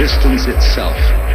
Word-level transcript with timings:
existence 0.00 0.46
itself. 0.46 1.29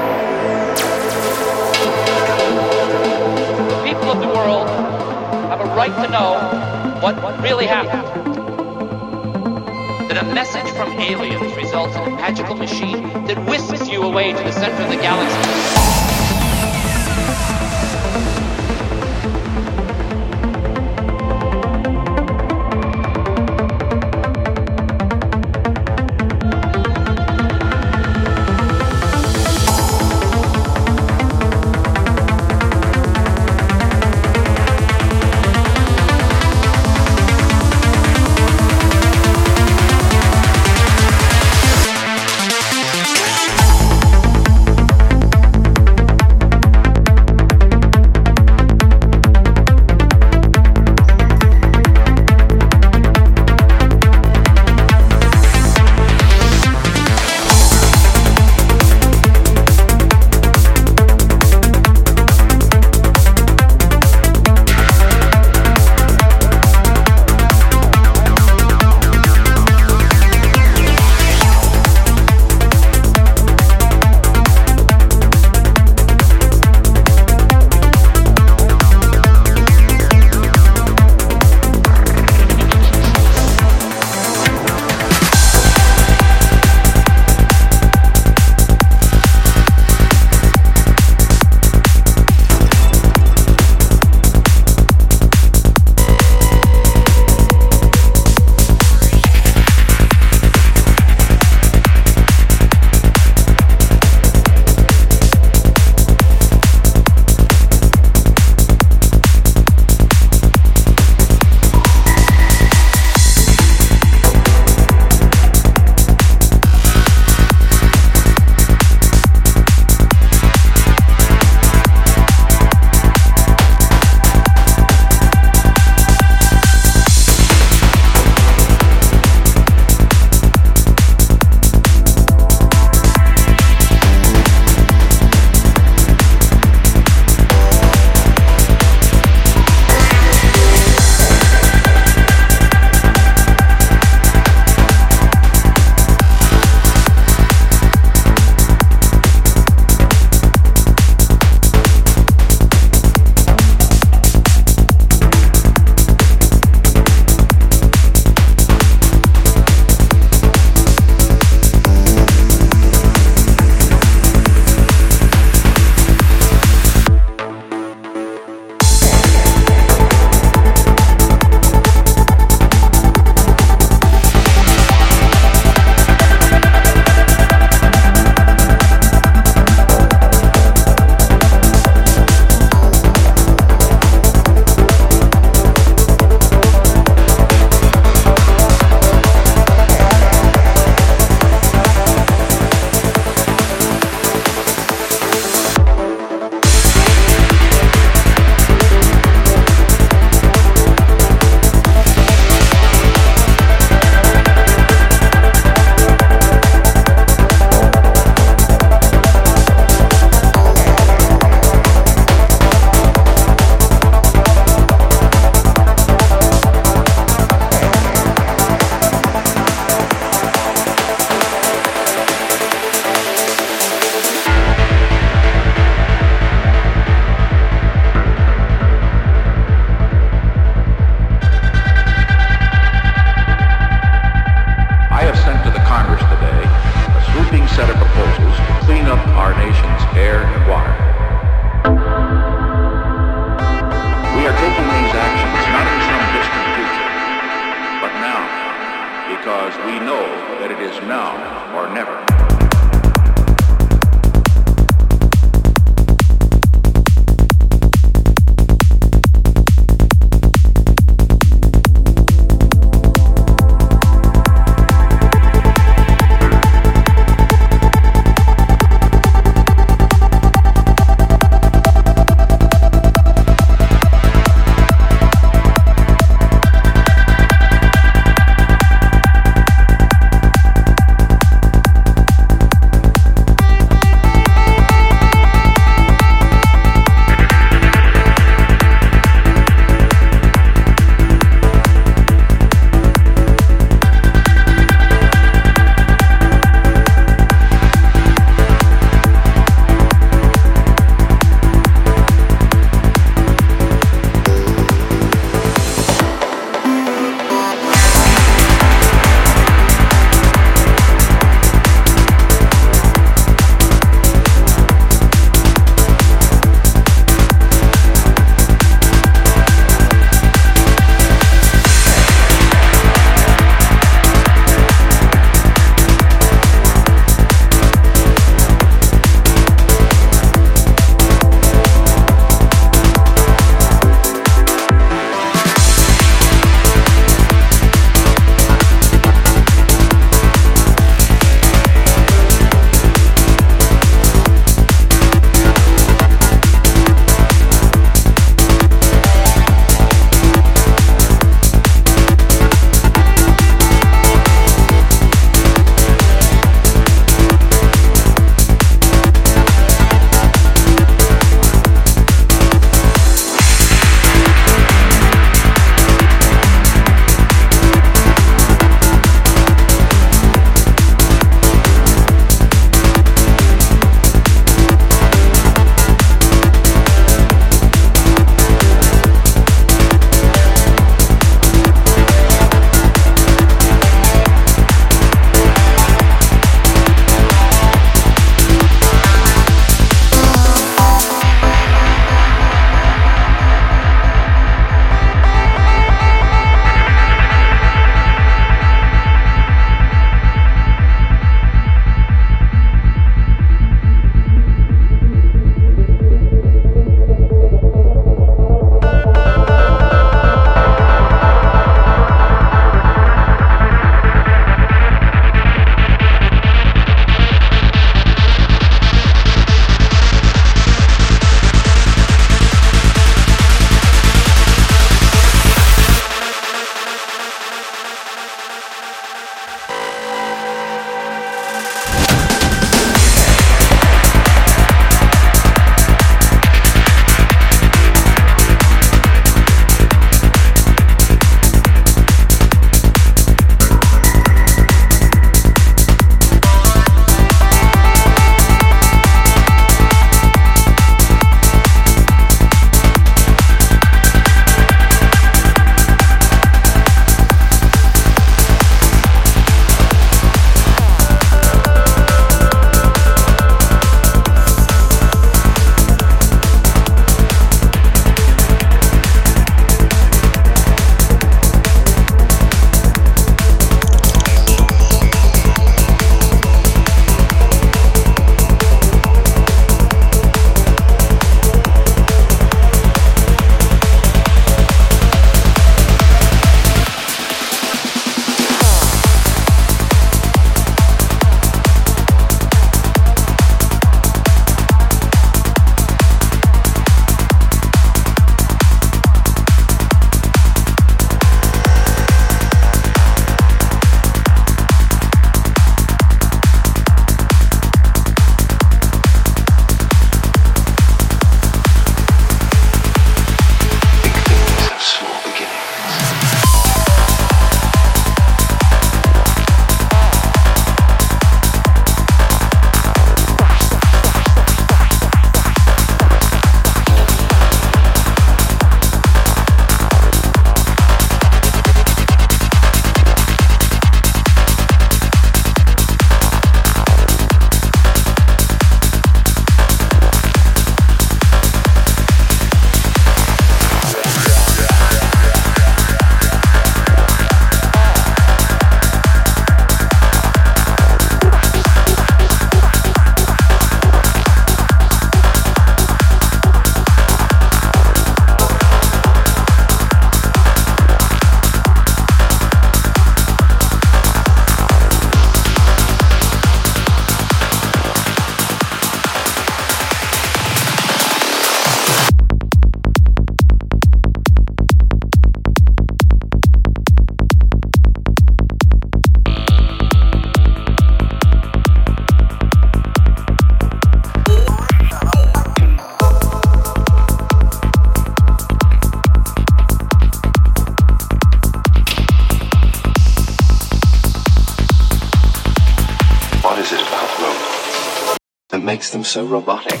So 599.31 599.45
robotic. 599.45 600.00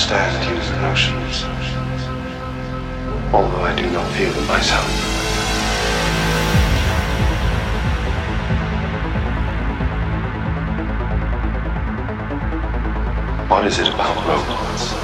Understand 0.00 0.44
human 0.44 0.78
emotions, 0.78 1.44
although 3.34 3.64
I 3.64 3.74
do 3.76 3.90
not 3.90 4.10
feel 4.12 4.32
them 4.32 4.46
myself. 4.46 4.88
What 13.50 13.66
is 13.66 13.78
it 13.78 13.88
about 13.88 14.16
robots 14.26 14.94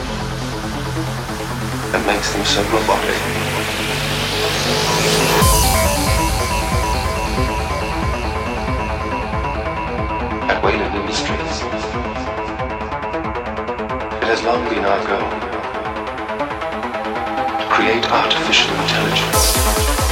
that 1.92 2.06
makes 2.06 2.32
them 2.32 2.44
so 2.46 2.62
robotic? 2.62 3.20
At 10.48 10.62
Weyland 10.64 10.96
Industries, 10.96 11.65
long 14.46 14.62
been 14.68 14.84
our 14.84 15.04
goal 15.08 15.28
to 17.58 17.66
create 17.68 18.08
artificial 18.12 18.72
intelligence. 18.76 20.05